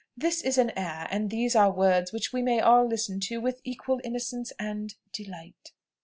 [0.17, 3.61] this is an air, and these are words which we may all listen to with
[3.63, 5.73] equal innocence and delight."